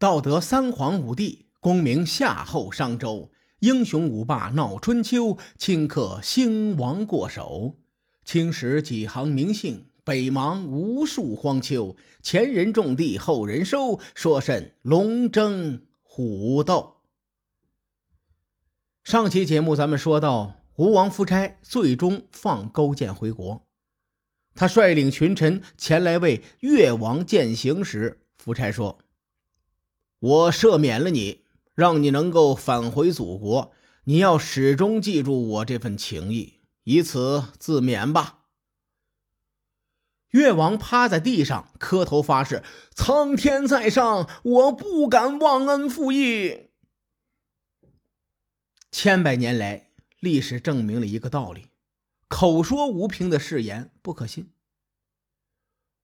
[0.00, 7.74] 道德三皇五帝，功名夏后商周，英雄五霸闹春秋，顷刻兴亡过手。
[8.24, 11.96] 青史几行名姓，北邙无数荒丘。
[12.22, 16.98] 前人种地，后人收，说甚龙争虎斗？
[19.02, 23.66] 上期节目咱们说到，吴王夫差最终放勾践回国。
[24.54, 29.00] 他率领群臣前来为越王饯行时，夫差说
[30.18, 33.72] ：“我赦免了你，让你能够返回祖国。
[34.04, 38.46] 你要始终记住我这份情谊，以此自勉吧。”
[40.30, 42.62] 越王趴在地上磕头发誓
[42.94, 46.68] ：“苍天在上，我不敢忘恩负义。”
[48.92, 49.90] 千百年来，
[50.20, 51.68] 历史证明了一个道理。
[52.28, 54.52] 口说无凭的誓言不可信。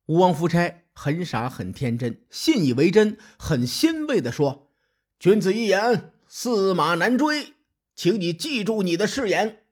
[0.06, 4.71] 吴王夫差很傻很天真，信以为真，很欣慰的说
[5.19, 7.55] ：“君子一言，驷马难追，
[7.95, 9.65] 请你记住你的誓言。”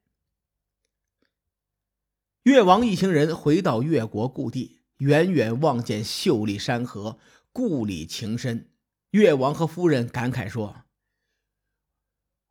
[2.44, 7.18] 越王一行人回到越国故地，远远望见秀丽山河，
[7.52, 8.70] 故里情深。
[9.10, 10.84] 越王和夫人感慨说：“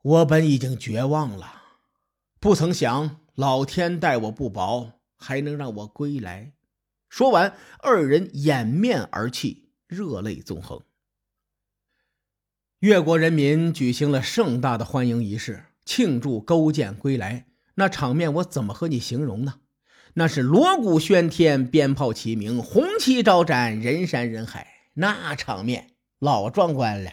[0.02, 1.64] 我本已经绝望了，
[2.40, 6.54] 不曾想。”老天待我不薄，还能让我归来。
[7.12, 10.82] 说完，二人掩面而泣，热泪纵横。
[12.80, 17.48] 越国人民举行了盛大的欢迎仪式，庆祝勾践归来。
[17.76, 19.56] 那场面我怎么和你形容呢？
[20.14, 27.12] 那是锣鼓喧天，鞭炮齐鸣，红旗招展，人山人海，那场面老壮观了。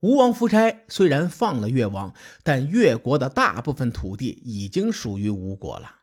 [0.00, 6.00] 吴王夫差虽然放了越王，但越国的大部分土地已经属于吴国了。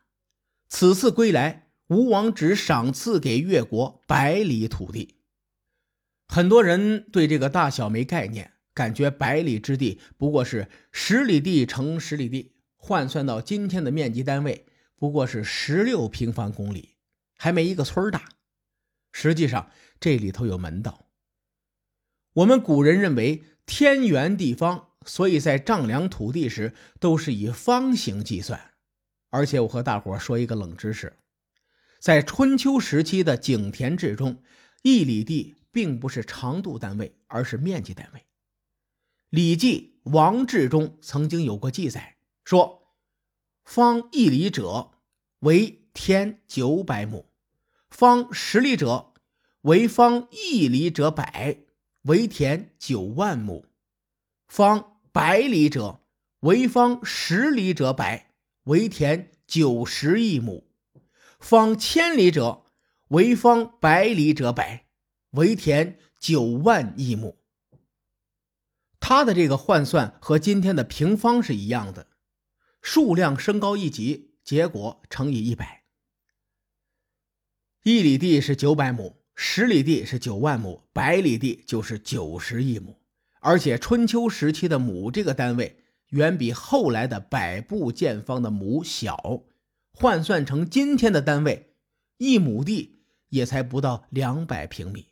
[0.70, 5.16] 此次归来，吴王只赏赐给越国百里土地。
[6.26, 14.66] 很多人对这个大小没概念，感觉百里之地不过是十里地乘十里地，换算到今天的面积单位，
[14.96, 16.94] 不过是十六平方公里，
[17.36, 18.28] 还没一个村大。
[19.12, 21.06] 实际上这里头有门道。
[22.34, 23.44] 我们古人认为。
[23.66, 28.72] 天圆地方，所以在丈量土地时都是以方形计算。
[29.28, 31.12] 而且我和大伙说一个冷知识，
[32.00, 34.42] 在春秋时期的井田制中，
[34.82, 38.20] 一里地并不是长度单位，而是面积单位。
[39.28, 42.94] 《礼记·王志》中曾经有过记载，说
[43.64, 44.92] ：“方一里者，
[45.40, 47.26] 为田九百亩；
[47.90, 49.12] 方十里者，
[49.60, 51.58] 为方一里者百。”
[52.04, 53.66] 为田九万亩，
[54.48, 56.00] 方百里者
[56.40, 58.32] 为方十里者百，
[58.64, 60.64] 为田九十亿亩；
[61.40, 62.64] 方千里者
[63.08, 64.86] 为方百里者百，
[65.30, 67.38] 为田九万亿亩。
[69.00, 72.06] 他的这个换算和今天的平方是一样的，
[72.80, 75.84] 数量升高一级，结果乘以一百。
[77.82, 79.16] 一里地是九百亩。
[79.42, 83.00] 十里地是九万亩，百里地就是九十亿亩。
[83.40, 89.16] 而且春秋时期的亩这个单位远比后来的百步见方的亩小，
[90.00, 91.74] 换算成今天的单位，
[92.16, 95.08] 一亩地也才不到两百平米。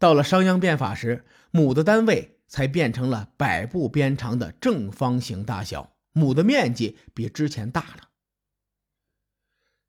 [0.00, 8.08] 到了商鞅变法时，亩的单位才变成了百步边长的正方形大小，亩的面积比之前大了。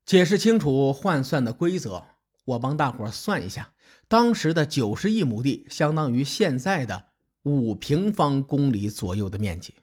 [0.06, 2.06] 解释清楚换算的规则。
[2.44, 3.72] 我帮大伙算一下，
[4.06, 7.06] 当时的九十亿亩地相当于现在的
[7.42, 9.74] 五平方公里左右的面积。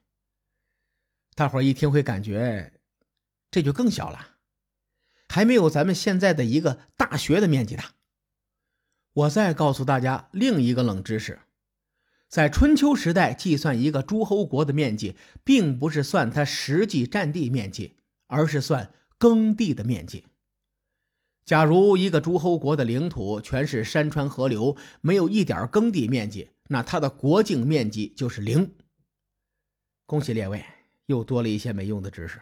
[1.35, 2.76] 大伙一听会感觉
[3.49, 4.37] 这就更小了，
[5.29, 7.93] 还没有咱们现在的一个大学的面积大。
[9.13, 11.39] 我再告诉大家另一个冷知识：
[12.27, 17.95] 在春秋时代计算一个诸侯国的面积，并不是算它实际占地面积，
[18.27, 20.25] 而是算耕地的面积。
[21.45, 28.75] 假如一个诸侯国的领土全是山川河流，没有一点耕地面积，那它的国境面积就是零。
[30.05, 30.63] 恭喜列位，
[31.05, 32.41] 又多了一些没用的知识。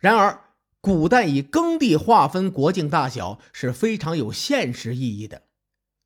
[0.00, 0.44] 然而，
[0.80, 5.42] 古代以耕地划分国境大小是非常有现实意义的，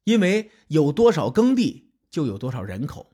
[0.02, 3.12] 因为有多少耕地就有多少人口。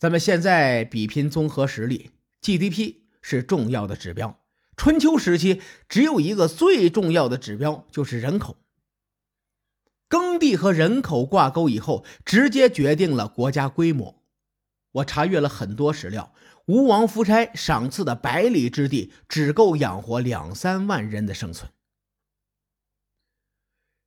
[0.00, 2.10] 咱们现在比拼综合实力
[2.42, 4.40] ，GDP 是重要的指标。
[4.76, 8.56] 春秋时期只有一个最重要的指标，就是人口。
[10.08, 14.15] 耕地和人口挂钩以后，直接决定了国家规模。
[14.96, 16.32] 我查阅了很多史料，
[16.66, 21.70] 吴王夫差赏赐的百里之地，只够养活两三万人的生存。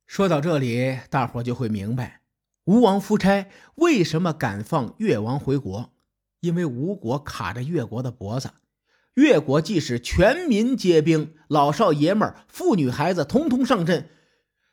[0.06, 2.22] 说到这里，大伙就会明白，
[2.64, 5.92] 吴王夫差为什么敢放越王回国，
[6.40, 8.50] 因为吴国卡着越国的脖子。
[9.14, 14.08] 越国即使全民皆兵，老少爷们儿、妇女孩子通通上阵，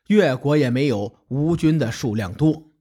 [0.07, 2.71] 越国也没有吴军的数量多，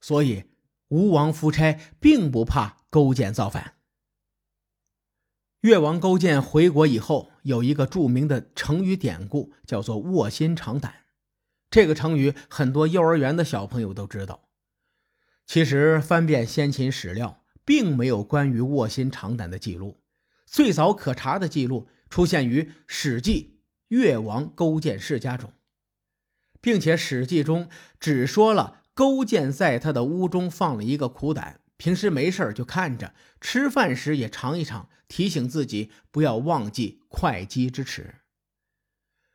[0.00, 0.44] 所以
[0.90, 3.74] 吴王夫差并不怕勾践造反。
[5.62, 10.94] 越王勾践回国以后，有一个著名的成语典故，叫做“卧薪尝胆”。
[11.70, 14.48] 这个成语很多幼儿园的小朋友都知道。
[15.46, 20.00] 其实翻遍先秦史料，并没有关于卧薪尝胆的记录。
[20.46, 25.52] 最早可查的记录出现于《史记·越王勾践世家》中，
[26.60, 27.68] 并且《史记》中
[28.00, 38.16] 只说了勾践在他的屋中放了一个苦胆，平时没事就看着，吃饭时也尝一尝，提醒自己不要忘记会稽之耻。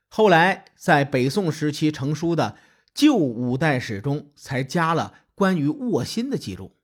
[0.07, 2.59] 后来，在北宋时期成书的
[2.93, 6.75] 《旧五代史》中，才加了关于卧薪的记录。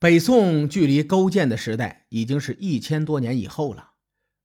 [0.00, 3.92] 北宋距离勾践的时代已经是一千多年以后了，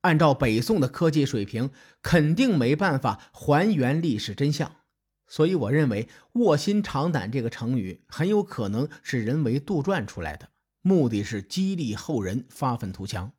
[0.01, 1.72] 按照北宋的科技水平，
[2.04, 4.82] 肯定没办法还原历史真相。
[5.33, 10.50] 所以，我认为“卧薪尝胆”这个成语很有可能是人为杜撰出来的，
[10.83, 13.31] 目的是激励后人发愤图强。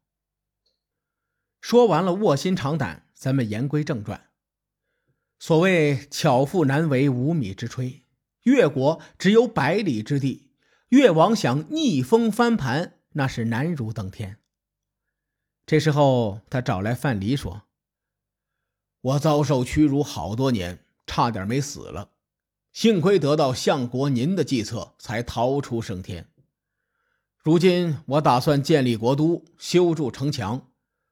[1.61, 3.03] 说完了“卧薪尝胆”。
[3.15, 4.29] 咱们言归正传，
[5.39, 8.03] 所谓巧妇难为无米之炊，
[8.43, 10.51] 越国只有百里之地，
[10.89, 14.41] 越王想逆风翻盘，那是难如登天。
[15.65, 17.63] 这时候，他找来范蠡说
[19.01, 22.11] ：“我遭受屈辱好多年，差点没死了，
[22.73, 26.29] 幸亏得到相国您的计策，才逃出升天。
[27.39, 30.71] 如今我打算建立国都，修筑城墙，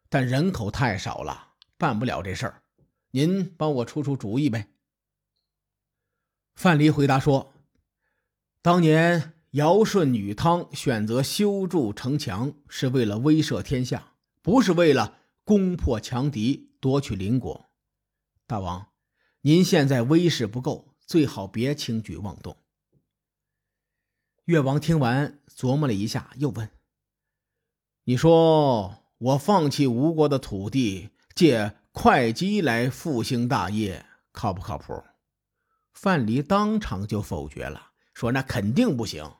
[0.08, 2.62] 但人口太少了。”办不了这事儿，
[3.10, 4.68] 您帮我出出主意呗。
[6.54, 7.52] 范蠡回答说
[8.62, 14.12] ：“当年尧舜禹汤选择修筑城墙，是为了威慑天下，
[14.42, 17.68] 不是为了攻破强敌、夺取邻国。
[18.46, 18.91] 大王，
[19.42, 22.56] 您现在威势不够，最好别轻举妄动。”
[24.46, 26.70] 越王听完，琢磨了一下，又问
[28.04, 35.02] ：“你说我放弃吴国的土地？”借会稽来复兴大业，靠不靠谱？
[35.94, 39.32] 范蠡当场就否决了，说：“那肯定不行，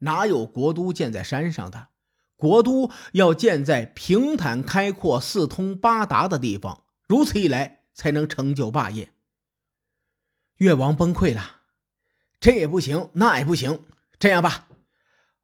[0.00, 1.88] 哪有国都建在山上的？
[2.34, 9.12] 国都要建在平坦开阔、四通八达的地方，如此一来才能成就霸业。”
[10.56, 11.62] 越王崩溃了，
[12.40, 13.84] 这也不行，那也不行。
[14.18, 14.68] 这样吧，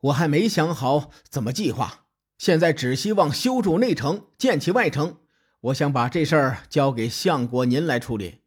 [0.00, 2.06] 我还没想好怎么计划，
[2.38, 5.18] 现在只希望修筑内城，建起外城。
[5.60, 8.40] 我想把这事儿交给相国您来处理。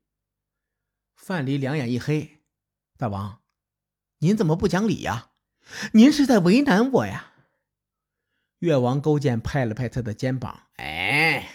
[1.15, 2.41] 范蠡两眼一黑
[2.97, 3.41] ：“大王，
[4.19, 5.29] 您怎么不讲理呀？
[5.93, 7.33] 您是在为难我呀？”
[8.59, 11.47] 越王勾践拍了拍他的肩膀：“哎，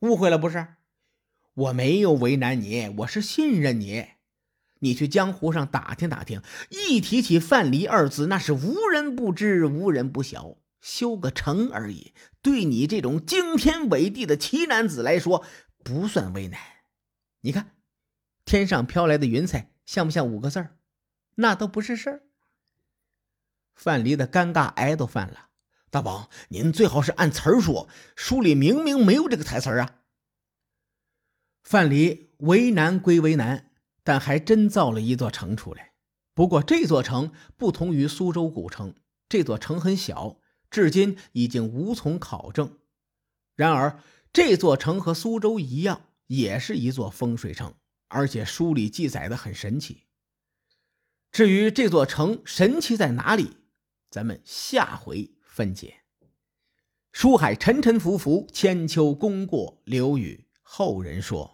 [0.00, 0.66] 误会了不是？
[1.54, 4.13] 我没有为难你，我是信任你。
[4.84, 15.42] 你去江湖上打听打听，一提起范蠡二字，那是无人不知，无人不晓。”修个城而已，对你这种惊天伟地的奇男子来说
[15.82, 16.60] 不算为难。
[17.40, 17.70] 你看，
[18.44, 20.76] 天上飘来的云彩像不像五个字儿？
[21.36, 22.22] 那都不是事儿。
[23.74, 25.48] 范蠡的尴尬癌都犯了。
[25.88, 30.02] 大王，您最好是按词儿说，书里明明没有这个台词儿啊。
[31.62, 33.70] 范蠡为难归为难，
[34.04, 35.94] 但还真造了一座城出来。
[36.34, 38.94] 不过这座城不同于苏州古城，
[39.28, 40.38] 这座城很小。
[40.70, 42.78] 至今已经无从考证。
[43.54, 47.72] 然而，这座城和苏州一样，也是一座风水城，
[48.08, 50.02] 而且书里记载的很神奇。
[51.30, 53.56] 至于这座城神奇在哪里，
[54.10, 56.00] 咱们下回分解。
[57.12, 61.53] 书海沉沉浮浮，千秋功过留与后人说。